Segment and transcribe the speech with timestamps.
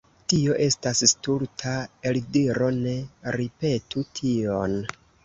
[0.31, 1.73] Tio estas stulta
[2.11, 2.95] eldiro, ne
[3.37, 4.75] ripetu tion.